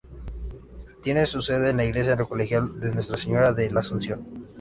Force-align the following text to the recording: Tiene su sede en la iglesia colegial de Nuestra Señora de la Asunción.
Tiene 1.03 1.27
su 1.27 1.43
sede 1.43 1.69
en 1.69 1.77
la 1.77 1.85
iglesia 1.85 2.17
colegial 2.17 2.79
de 2.79 2.91
Nuestra 2.91 3.19
Señora 3.19 3.53
de 3.53 3.69
la 3.69 3.81
Asunción. 3.81 4.47